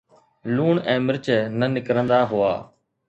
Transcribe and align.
لوڻ 0.55 0.73
۽ 0.93 0.95
مرچ 1.07 1.25
نه 1.59 1.67
نڪرندا 1.75 2.19
هئا 2.33 2.53